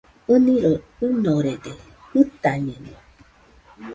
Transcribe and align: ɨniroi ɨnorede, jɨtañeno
ɨniroi 0.33 0.77
ɨnorede, 1.07 1.71
jɨtañeno 2.11 2.91